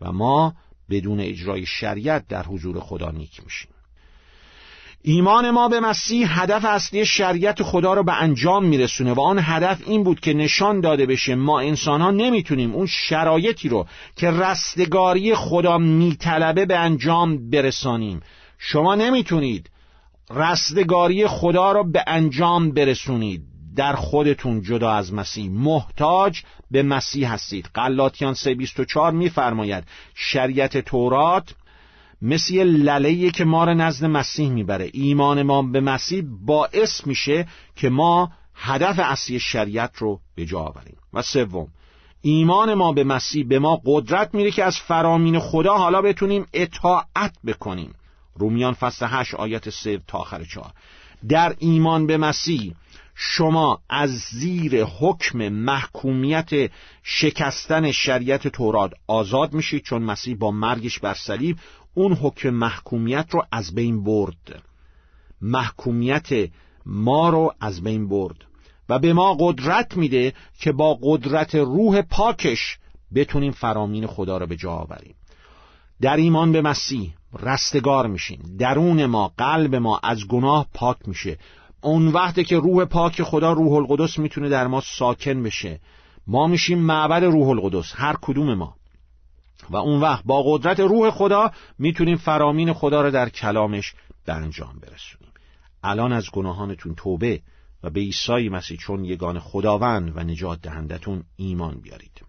و 0.00 0.12
ما 0.12 0.54
بدون 0.90 1.20
اجرای 1.20 1.66
شریعت 1.66 2.28
در 2.28 2.42
حضور 2.42 2.80
خدا 2.80 3.10
نیک 3.10 3.44
میشیم. 3.44 3.70
ایمان 5.02 5.50
ما 5.50 5.68
به 5.68 5.80
مسیح 5.80 6.42
هدف 6.42 6.64
اصلی 6.64 7.06
شریعت 7.06 7.62
خدا 7.62 7.94
رو 7.94 8.02
به 8.02 8.22
انجام 8.22 8.64
میرسونه 8.64 9.12
و 9.12 9.20
آن 9.20 9.38
هدف 9.42 9.82
این 9.86 10.04
بود 10.04 10.20
که 10.20 10.32
نشان 10.32 10.80
داده 10.80 11.06
بشه 11.06 11.34
ما 11.34 11.60
انسان 11.60 12.00
ها 12.00 12.10
نمی‌تونیم 12.10 12.74
اون 12.74 12.86
شرایطی 12.86 13.68
رو 13.68 13.86
که 14.16 14.30
رستگاری 14.30 15.34
خدا 15.34 15.78
میطلبه 15.78 16.66
به 16.66 16.78
انجام 16.78 17.50
برسانیم. 17.50 18.20
شما 18.58 18.94
نمی‌تونید 18.94 19.70
رستگاری 20.30 21.26
خدا 21.26 21.72
را 21.72 21.82
به 21.82 22.04
انجام 22.06 22.70
برسونید. 22.70 23.49
در 23.76 23.92
خودتون 23.92 24.62
جدا 24.62 24.92
از 24.92 25.14
مسیح. 25.14 25.50
محتاج 25.50 26.42
به 26.70 26.82
مسیح 26.82 27.32
هستید. 27.32 27.70
قلاتیان 27.74 28.34
3.24 28.34 29.12
میفرماید 29.12 29.84
شریعت 30.14 30.78
تورات 30.78 31.54
مثل 32.22 32.54
للهیه 32.54 33.30
که 33.30 33.44
ما 33.44 33.64
را 33.64 33.74
نزد 33.74 34.04
مسیح 34.04 34.50
می‌بره. 34.50 34.90
ایمان 34.92 35.42
ما 35.42 35.62
به 35.62 35.80
مسیح 35.80 36.24
باعث 36.46 37.06
میشه 37.06 37.48
که 37.76 37.88
ما 37.88 38.32
هدف 38.54 38.98
اصلی 38.98 39.38
شریعت 39.38 39.96
رو 39.96 40.20
به 40.34 40.46
جا 40.46 40.58
آوریم. 40.58 40.96
و 41.12 41.22
سوم 41.22 41.68
ایمان 42.22 42.74
ما 42.74 42.92
به 42.92 43.04
مسیح 43.04 43.46
به 43.46 43.58
ما 43.58 43.80
قدرت 43.86 44.34
میده 44.34 44.50
که 44.50 44.64
از 44.64 44.76
فرامین 44.76 45.38
خدا 45.38 45.78
حالا 45.78 46.02
بتونیم 46.02 46.46
اطاعت 46.52 47.34
بکنیم. 47.46 47.94
رومیان 48.34 48.74
فصل 48.74 49.06
8 49.08 49.34
آیت 49.34 49.70
3 49.70 50.00
تا 50.06 50.18
آخر 50.18 50.44
4 50.44 50.72
در 51.28 51.54
ایمان 51.58 52.06
به 52.06 52.16
مسیح 52.16 52.74
شما 53.14 53.80
از 53.88 54.10
زیر 54.10 54.84
حکم 54.84 55.48
محکومیت 55.48 56.50
شکستن 57.02 57.92
شریعت 57.92 58.48
تورات 58.48 58.92
آزاد 59.06 59.52
میشید 59.52 59.82
چون 59.82 60.02
مسیح 60.02 60.36
با 60.36 60.50
مرگش 60.50 60.98
بر 60.98 61.14
صلیب 61.14 61.56
اون 61.94 62.12
حکم 62.12 62.50
محکومیت 62.50 63.26
رو 63.30 63.46
از 63.52 63.74
بین 63.74 64.04
برد. 64.04 64.62
محکومیت 65.42 66.28
ما 66.86 67.28
رو 67.28 67.54
از 67.60 67.82
بین 67.82 68.08
برد. 68.08 68.44
و 68.88 68.98
به 68.98 69.12
ما 69.12 69.36
قدرت 69.40 69.96
میده 69.96 70.34
که 70.58 70.72
با 70.72 70.98
قدرت 71.02 71.54
روح 71.54 72.02
پاکش 72.02 72.78
بتونیم 73.14 73.52
فرامین 73.52 74.06
خدا 74.06 74.38
رو 74.38 74.46
به 74.46 74.56
جا 74.56 74.70
آوریم. 74.70 75.14
در 76.00 76.16
ایمان 76.16 76.52
به 76.52 76.62
مسیح 76.62 77.14
رستگار 77.42 78.06
میشیم. 78.06 78.56
درون 78.58 79.06
ما 79.06 79.32
قلب 79.38 79.74
ما 79.74 80.00
از 80.02 80.28
گناه 80.28 80.66
پاک 80.74 80.96
میشه. 81.06 81.38
اون 81.82 82.08
وقتی 82.08 82.44
که 82.44 82.58
روح 82.58 82.84
پاک 82.84 83.22
خدا 83.22 83.52
روح 83.52 83.72
القدس 83.72 84.18
می‌تونه 84.18 84.48
در 84.48 84.66
ما 84.66 84.80
ساکن 84.80 85.42
بشه. 85.42 85.80
ما 86.26 86.46
میشیم 86.46 86.78
معبد 86.78 87.24
روح 87.24 87.48
القدس 87.48 87.92
هر 87.94 88.16
کدوم 88.22 88.54
ما. 88.54 88.74
و 89.70 89.76
اون 89.76 90.00
وقت 90.00 90.24
با 90.24 90.42
قدرت 90.46 90.80
روح 90.80 91.10
خدا 91.10 91.50
می‌تونیم 91.78 92.16
فرامین 92.16 92.72
خدا 92.72 93.02
رو 93.02 93.10
در 93.10 93.28
کلامش 93.28 93.94
به 94.26 94.32
انجام 94.32 94.78
برسونیم. 94.82 95.32
الان 95.82 96.12
از 96.12 96.30
گناهانتون 96.32 96.94
توبه 96.94 97.40
و 97.82 97.90
به 97.90 98.00
عیسی 98.00 98.48
مسیح 98.48 98.76
چون 98.76 99.04
یگان 99.04 99.38
خداوند 99.38 100.12
و 100.16 100.20
نجات 100.20 100.60
دهندتون 100.60 101.24
ایمان 101.36 101.80
بیارید. 101.80 102.22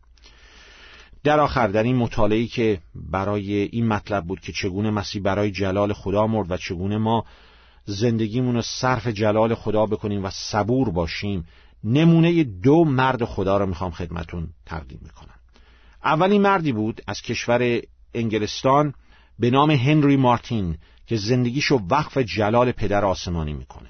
در 1.23 1.39
آخر 1.39 1.67
در 1.67 1.83
این 1.83 1.95
مطالعه 1.95 2.45
که 2.45 2.79
برای 2.95 3.53
این 3.53 3.87
مطلب 3.87 4.25
بود 4.25 4.39
که 4.39 4.51
چگونه 4.51 4.91
مسیح 4.91 5.21
برای 5.21 5.51
جلال 5.51 5.93
خدا 5.93 6.27
مرد 6.27 6.51
و 6.51 6.57
چگونه 6.57 6.97
ما 6.97 7.25
زندگیمون 7.85 8.55
رو 8.55 8.61
صرف 8.61 9.07
جلال 9.07 9.55
خدا 9.55 9.85
بکنیم 9.85 10.25
و 10.25 10.29
صبور 10.29 10.89
باشیم. 10.89 11.47
نمونه 11.83 12.43
دو 12.43 12.85
مرد 12.85 13.25
خدا 13.25 13.57
رو 13.57 13.65
می‌خوام 13.65 13.91
خدمتون 13.91 14.47
تقدیم 14.65 14.99
می‌کنم. 15.01 15.35
اولین 16.03 16.41
مردی 16.41 16.71
بود 16.71 17.01
از 17.07 17.21
کشور 17.21 17.81
انگلستان 18.13 18.93
به 19.39 19.49
نام 19.49 19.71
هنری 19.71 20.17
مارتین 20.17 20.77
که 21.07 21.17
زندگیشو 21.17 21.79
وقف 21.89 22.17
جلال 22.17 22.71
پدر 22.71 23.05
آسمانی 23.05 23.53
می‌کنه. 23.53 23.89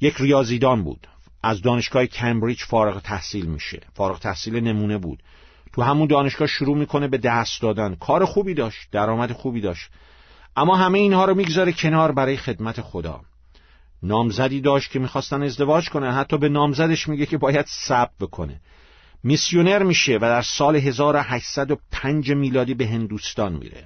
یک 0.00 0.14
ریاضیدان 0.18 0.82
بود. 0.84 1.06
از 1.42 1.62
دانشگاه 1.62 2.06
کمبریج 2.06 2.62
فارغ 2.62 3.02
تحصیل 3.02 3.46
میشه. 3.46 3.80
فارغ 3.94 4.18
تحصیل 4.18 4.60
نمونه 4.60 4.98
بود. 4.98 5.22
تو 5.72 5.82
همون 5.82 6.06
دانشگاه 6.06 6.48
شروع 6.48 6.76
می‌کنه 6.76 7.08
به 7.08 7.18
دست 7.18 7.62
دادن. 7.62 7.94
کار 7.94 8.24
خوبی 8.24 8.54
داشت. 8.54 8.88
درآمد 8.92 9.32
خوبی 9.32 9.60
داشت. 9.60 9.90
اما 10.56 10.76
همه 10.76 10.98
اینها 10.98 11.24
رو 11.24 11.34
می‌گذاره 11.34 11.72
کنار 11.72 12.12
برای 12.12 12.36
خدمت 12.36 12.80
خدا. 12.80 13.20
نامزدی 14.02 14.60
داشت 14.60 14.90
که 14.90 14.98
می‌خواستن 14.98 15.42
ازدواج 15.42 15.88
کنه 15.88 16.12
حتی 16.12 16.38
به 16.38 16.48
نامزدش 16.48 17.08
میگه 17.08 17.26
که 17.26 17.38
باید 17.38 17.66
صبر 17.66 18.10
بکنه. 18.20 18.60
میسیونر 19.22 19.82
میشه 19.82 20.16
و 20.16 20.20
در 20.20 20.42
سال 20.42 20.76
1805 20.76 22.32
میلادی 22.32 22.74
به 22.74 22.86
هندوستان 22.86 23.52
میره. 23.52 23.84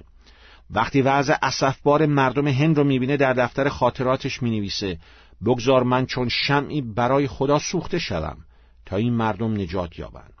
وقتی 0.69 1.01
وضع 1.01 1.35
اسفبار 1.41 2.05
مردم 2.05 2.47
هند 2.47 2.77
رو 2.77 2.83
می‌بینه 2.83 3.17
در 3.17 3.33
دفتر 3.33 3.69
خاطراتش 3.69 4.43
می‌نویسه 4.43 4.97
بگذار 5.45 5.83
من 5.83 6.05
چون 6.05 6.29
شمعی 6.29 6.81
برای 6.81 7.27
خدا 7.27 7.59
سوخته 7.59 7.99
شدم 7.99 8.37
تا 8.85 8.95
این 8.95 9.13
مردم 9.13 9.61
نجات 9.61 9.99
یابند. 9.99 10.33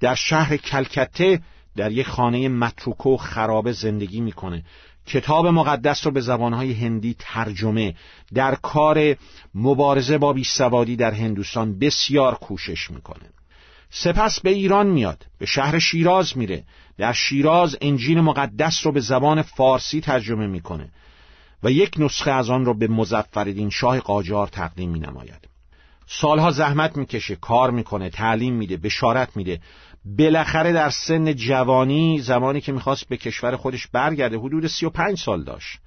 در 0.00 0.14
شهر 0.14 0.56
کلکته 0.56 1.40
در 1.76 1.92
یک 1.92 2.06
خانه 2.06 2.48
متروکه 2.48 3.08
و 3.08 3.16
خرابه 3.16 3.72
زندگی 3.72 4.20
می‌کنه. 4.20 4.64
کتاب 5.06 5.46
مقدس 5.46 6.06
رو 6.06 6.12
به 6.12 6.20
زبانهای 6.20 6.72
هندی 6.72 7.16
ترجمه. 7.18 7.94
در 8.34 8.54
کار 8.54 9.16
مبارزه 9.54 10.18
با 10.18 10.32
بیسوادی 10.32 10.96
در 10.96 11.10
هندوستان 11.10 11.78
بسیار 11.78 12.34
کوشش 12.34 12.90
می‌کنه. 12.90 13.30
سپس 13.90 14.40
به 14.40 14.50
ایران 14.50 14.86
میاد 14.86 15.26
به 15.38 15.46
شهر 15.46 15.78
شیراز 15.78 16.36
میره. 16.36 16.64
در 16.98 17.12
شیراز 17.12 17.76
انجیل 17.80 18.20
مقدس 18.20 18.86
رو 18.86 18.92
به 18.92 19.00
زبان 19.00 19.42
فارسی 19.42 20.00
ترجمه 20.00 20.46
می‌کنه 20.46 20.88
و 21.62 21.70
یک 21.70 21.94
نسخه 21.98 22.30
از 22.30 22.50
آن 22.50 22.64
رو 22.64 22.74
به 22.74 22.88
مزفردین 22.88 23.70
شاه 23.70 24.00
قاجار 24.00 24.46
تقدیم 24.46 24.90
مینماید. 24.90 25.49
سالها 26.12 26.50
زحمت 26.50 26.96
می‌کشه 26.96 27.36
کار 27.36 27.70
می‌کنه 27.70 28.10
تعلیم 28.10 28.54
میده 28.54 28.76
بشارت 28.76 29.36
میده. 29.36 29.60
بالاخره 30.04 30.72
در 30.72 30.90
سن 30.90 31.32
جوانی 31.34 32.18
زمانی 32.18 32.60
که 32.60 32.72
می‌خواست 32.72 33.08
به 33.08 33.16
کشور 33.16 33.56
خودش 33.56 33.86
برگرده 33.86 34.38
حدود 34.38 34.66
سی 34.66 34.86
و 34.86 34.90
پنج 34.90 35.18
سال 35.18 35.44
داشت. 35.44 35.78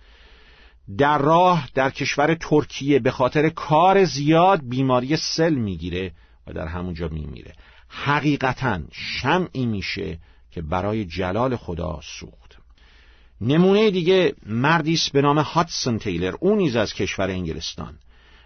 در 0.98 1.18
راه 1.18 1.70
در 1.74 1.90
کشور 1.90 2.36
ترکیه 2.36 3.00
به 3.00 3.12
خاطر 3.12 3.50
کار 3.50 4.06
زیاد 4.06 4.62
بیماری 4.70 5.16
سل 5.16 5.54
می‌گیره 5.54 6.12
و 6.48 6.54
در 6.54 6.68
همونجا 6.68 7.08
میمیره. 7.08 7.54
حقیقتا 7.88 8.80
شمعی 8.92 9.66
میشه 9.66 10.20
که 10.52 10.62
برای 10.62 11.06
جلال 11.06 11.56
خدا 11.56 12.00
سوخت. 12.04 12.58
نمونه 13.42 13.92
دیگه 13.92 14.36
مردی 14.46 14.94
است 14.94 15.12
به 15.12 15.22
نام 15.22 15.40
هاتسون 15.40 16.00
تیلر. 16.00 16.36
اون 16.40 16.58
نیز 16.58 16.76
از 16.76 16.94
کشور 16.94 17.30
انگلستان. 17.30 17.98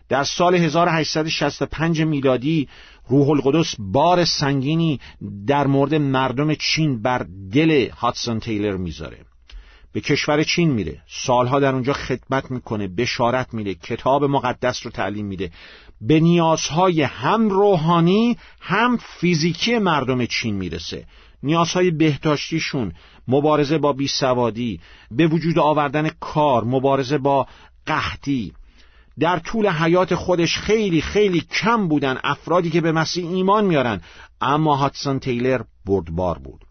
در 0.09 0.23
سال 0.23 0.55
1865 0.55 2.01
میلادی 2.01 2.67
روح 3.07 3.29
القدس 3.29 3.75
بار 3.79 4.25
سنگینی 4.25 4.99
در 5.47 5.67
مورد 5.67 5.95
مردم 5.95 6.53
چین 6.53 7.01
بر 7.01 7.25
دل 7.53 7.89
هاتسون 7.89 8.39
تیلر 8.39 8.77
می‌ذاره. 8.77 9.17
به 9.93 10.01
کشور 10.01 10.43
چین 10.43 10.71
میره. 10.71 11.01
سالها 11.07 11.59
در 11.59 11.73
اونجا 11.73 11.93
خدمت 11.93 12.51
می‌کنه 12.51 12.87
بشارت 12.87 13.53
میده 13.53 13.75
کتاب 13.75 14.23
مقدس 14.23 14.85
رو 14.85 14.91
تعلیم 14.91 15.25
میده. 15.25 15.51
به 16.01 16.19
نیازهای 16.19 17.01
هم 17.01 17.49
روحانی 17.49 18.37
هم 18.61 18.97
فیزیکی 18.97 19.79
مردم 19.79 20.25
چین 20.25 20.55
می‌رسه. 20.55 21.05
نیازهای 21.43 21.91
بهداشتیشون 21.91 22.93
مبارزه 23.27 23.77
با 23.77 23.93
بیسوادی 23.93 24.79
به 25.11 25.27
وجود 25.27 25.59
آوردن 25.59 26.09
کار 26.19 26.63
مبارزه 26.63 27.17
با 27.17 27.47
قحطی. 27.85 28.53
در 29.19 29.39
طول 29.39 29.67
حیات 29.67 30.15
خودش 30.15 30.57
خیلی 30.57 31.01
خیلی 31.01 31.41
کم 31.41 31.87
بودن 31.87 32.19
افرادی 32.23 32.69
که 32.69 32.81
به 32.81 32.91
مسیح 32.91 33.29
ایمان 33.29 33.65
میارن 33.65 34.01
اما 34.41 34.75
هاتسون 34.75 35.19
تیلر 35.19 35.61
بردبار 35.85 36.37
بود 36.37 36.61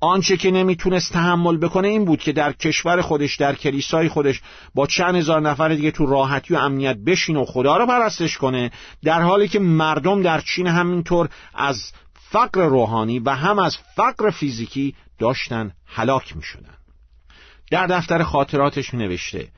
آنچه 0.00 0.36
که 0.36 0.50
نمی‌تونست 0.50 1.12
تحمل 1.12 1.56
بکنه 1.56 1.88
این 1.88 2.04
بود 2.04 2.18
که 2.18 2.32
در 2.32 2.52
کشور 2.52 3.02
خودش 3.02 3.36
در 3.36 3.54
کلیسای 3.54 4.08
خودش 4.08 4.42
با 4.74 4.86
چند 4.86 5.16
هزار 5.16 5.40
نفر 5.40 5.68
دیگه 5.68 5.90
تو 5.90 6.06
راحتی 6.06 6.54
و 6.54 6.56
امنیت 6.56 6.96
بشین 6.96 7.36
و 7.36 7.44
خدا 7.44 7.76
رو 7.76 7.86
پرستش 7.86 8.38
کنه 8.38 8.70
در 9.04 9.22
حالی 9.22 9.48
که 9.48 9.58
مردم 9.58 10.22
در 10.22 10.40
چین 10.40 10.66
همینطور 10.66 11.28
از 11.54 11.92
فقر 12.30 12.66
روحانی 12.66 13.18
و 13.18 13.30
هم 13.30 13.58
از 13.58 13.76
فقر 13.96 14.30
فیزیکی 14.30 14.94
داشتن 15.18 15.72
هلاک 15.86 16.36
می 16.36 16.42
شدن. 16.42 16.74
در 17.70 17.86
دفتر 17.86 18.22
خاطراتش 18.22 18.94
نوشته 18.94 19.48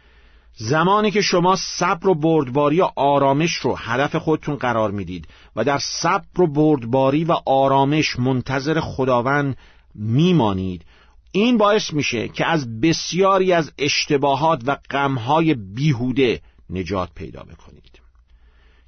زمانی 0.61 1.11
که 1.11 1.21
شما 1.21 1.57
صبر 1.57 2.09
و 2.09 2.15
بردباری 2.15 2.81
و 2.81 2.89
آرامش 2.97 3.55
رو 3.55 3.77
هدف 3.77 4.17
خودتون 4.17 4.57
قرار 4.57 4.91
می‌دید 4.91 5.29
و 5.57 5.65
در 5.65 5.79
صبر 5.79 6.41
و 6.41 6.47
بردباری 6.47 7.25
و 7.25 7.33
آرامش 7.47 8.19
منتظر 8.19 8.81
خداوند 8.81 9.57
میمانید 9.95 10.85
این 11.33 11.59
باعث 11.59 11.93
میشه 11.93 12.29
که 12.29 12.47
از 12.47 12.81
بسیاری 12.81 13.53
از 13.53 13.73
اشتباهات 13.79 14.63
و 14.67 14.77
غمهای 14.91 15.55
بیهوده 15.55 16.41
نجات 16.71 17.09
پیدا 17.15 17.43
بکنید. 17.43 18.01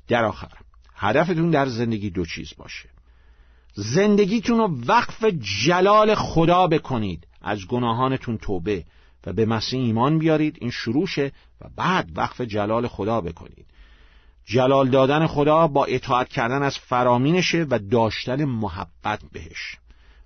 در 0.09 0.25
آخر 0.25 0.53
هدفتون 0.95 1.51
در 1.51 1.67
زندگی 1.67 2.11
دو 2.11 2.27
چیز 2.27 2.53
باشه. 2.59 2.89
زندگیتون 3.75 4.59
رو 4.59 4.79
وقف 4.87 5.25
جلال 5.65 6.15
خدا 6.15 6.67
بکنید 6.67 7.27
از 7.43 7.67
گناهانتون 7.67 8.39
توبه. 8.39 8.85
و 9.27 9.33
به 9.33 9.47
مسیح 9.47 9.81
ایمان 9.81 10.19
بیارید 10.19 10.57
این 10.61 10.71
شروعشه 10.71 11.33
و 11.61 11.69
بعد 11.77 12.09
وقف 12.15 12.41
جلال 12.41 12.87
خدا 12.87 13.21
بکنید. 13.21 13.67
جلال 14.45 14.89
دادن 14.89 15.27
خدا 15.27 15.67
با 15.67 15.85
اطاعت 15.85 16.29
کردن 16.29 16.63
از 16.63 16.79
فرامینشه 16.79 17.67
و 17.71 17.79
داشتن 17.79 18.45
محبت 18.45 19.21
بهش. 19.33 19.77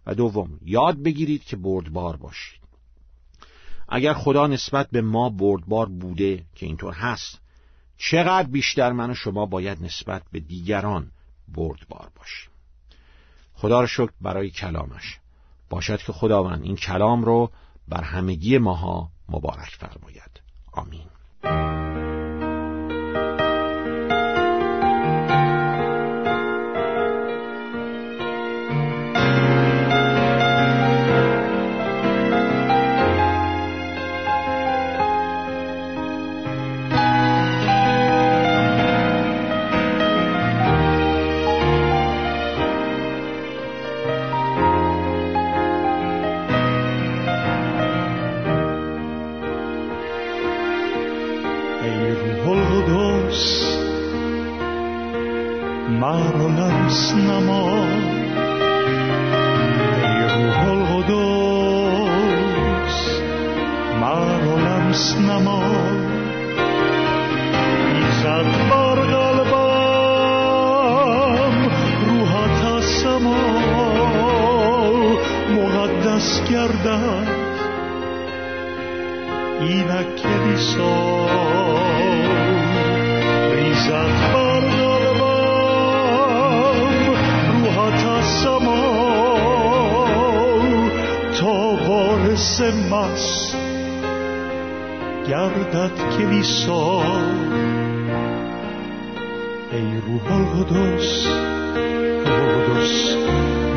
و 0.07 0.15
دوم 0.15 0.59
یاد 0.63 1.03
بگیرید 1.03 1.45
که 1.45 1.57
بردبار 1.57 2.17
باشید. 2.17 2.61
اگر 3.89 4.15
خدا 4.15 4.47
نسبت 4.47 4.91
به 4.91 5.01
ما 5.01 5.29
بردبار 5.29 5.89
بوده 5.89 6.45
که 6.55 6.67
اینطور 6.67 6.93
هست 6.93 7.41
چقدر 7.99 8.49
بیشتر 8.49 8.93
من 8.93 9.11
و 9.11 9.15
شما 9.15 9.47
باید 9.47 9.85
نسبت 9.85 10.23
به 10.33 10.41
دیگران 10.41 11.11
بردبار 11.49 12.09
باشیم. 12.17 12.51
خدا 13.55 13.81
را 13.81 13.87
شکر 13.87 14.11
برای 14.21 14.51
کلامش. 14.51 15.19
باشد 15.71 15.99
که 15.99 16.13
خداوند 16.13 16.63
این 16.63 16.77
کلام 16.77 17.25
رو 17.25 17.51
بر 17.89 18.03
همگی 18.03 18.59
ماها 18.59 19.11
مبارک 19.29 19.79
فرماید. 19.79 20.41
آمین. 20.73 21.07
σε 92.55 92.75
μας 92.89 93.55
και 95.27 95.35
αρτάτ 95.35 95.97
και 96.17 96.25
μισό. 96.25 97.03
Ειρουβολγοντός, 99.71 101.27
βοδός, 102.25 102.93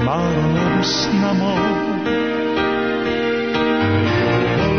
μάλλον 0.06 0.84
στην 0.84 1.24
αμό 1.30 1.58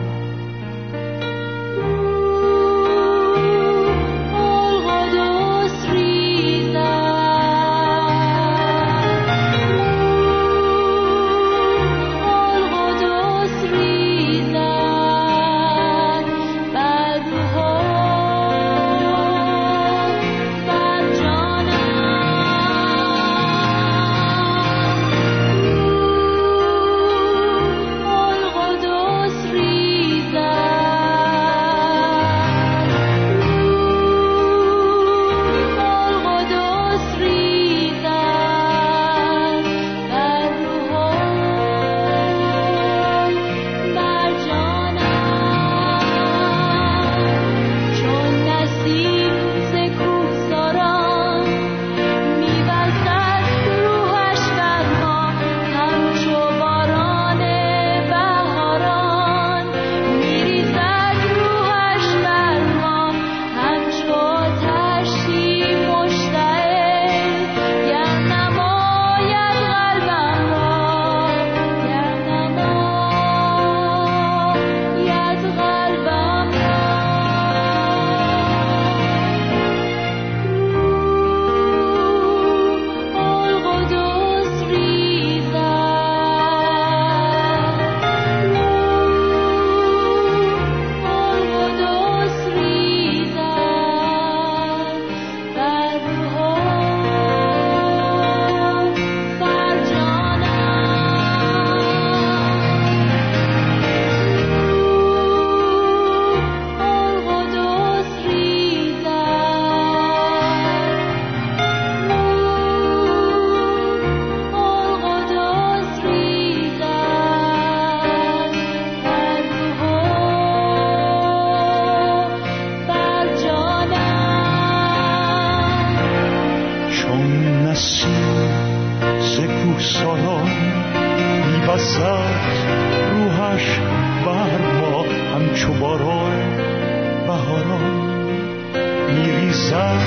میریزد 139.61 140.01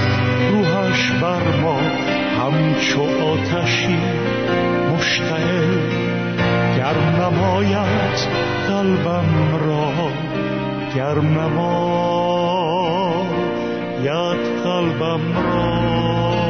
روحش 0.52 1.10
بر 1.10 1.60
ما. 1.62 1.78
همچو 2.40 3.02
آتشی 3.02 3.98
مشتعل 4.94 5.78
گرم 6.76 7.22
نماید 7.22 8.18
قلبم 8.68 9.30
را. 9.66 9.92
گرم 10.96 11.40
نماید 11.40 12.44
قلبم 14.64 15.24
را. 15.36 16.43